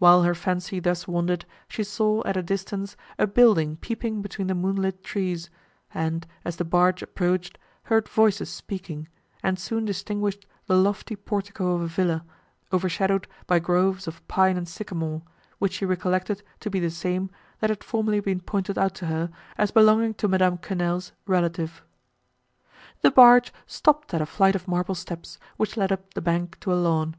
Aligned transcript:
While 0.00 0.24
her 0.24 0.34
fancy 0.34 0.80
thus 0.80 1.06
wandered, 1.06 1.44
she 1.68 1.84
saw, 1.84 2.24
at 2.26 2.36
a 2.36 2.42
distance, 2.42 2.96
a 3.20 3.26
building 3.28 3.76
peeping 3.76 4.20
between 4.20 4.48
the 4.48 4.54
moonlight 4.56 5.04
trees, 5.04 5.48
and, 5.94 6.26
as 6.44 6.56
the 6.56 6.64
barge 6.64 7.02
approached, 7.04 7.56
heard 7.84 8.08
voices 8.08 8.50
speaking, 8.50 9.06
and 9.44 9.60
soon 9.60 9.84
distinguished 9.84 10.44
the 10.66 10.74
lofty 10.74 11.14
portico 11.14 11.70
of 11.76 11.82
a 11.82 11.86
villa, 11.86 12.24
overshadowed 12.72 13.28
by 13.46 13.60
groves 13.60 14.08
of 14.08 14.26
pine 14.26 14.56
and 14.56 14.66
sycamore, 14.68 15.22
which 15.60 15.74
she 15.74 15.86
recollected 15.86 16.42
to 16.58 16.68
be 16.68 16.80
the 16.80 16.90
same, 16.90 17.30
that 17.60 17.70
had 17.70 17.84
formerly 17.84 18.18
been 18.18 18.40
pointed 18.40 18.76
out 18.76 18.96
to 18.96 19.06
her, 19.06 19.30
as 19.56 19.70
belonging 19.70 20.14
to 20.14 20.26
Madame 20.26 20.58
Quesnel's 20.58 21.12
relative. 21.28 21.84
The 23.02 23.12
barge 23.12 23.52
stopped 23.66 24.12
at 24.14 24.20
a 24.20 24.26
flight 24.26 24.56
of 24.56 24.66
marble 24.66 24.96
steps, 24.96 25.38
which 25.58 25.76
led 25.76 25.92
up 25.92 26.14
the 26.14 26.20
bank 26.20 26.58
to 26.58 26.72
a 26.72 26.74
lawn. 26.74 27.14